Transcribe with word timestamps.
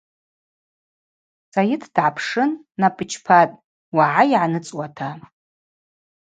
Сайыт 1.53 1.83
дгӏапшын 1.87 2.51
напӏ 2.79 2.99
йчпатӏ– 3.03 3.55
угӏай 3.95 4.27
гӏаныцӏуата. 4.31 5.09